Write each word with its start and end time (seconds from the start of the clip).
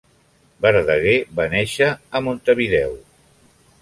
Verdaguer 0.65 1.13
va 1.41 1.47
néixer 1.53 1.91
a 1.91 2.23
Montevideo. 2.29 2.97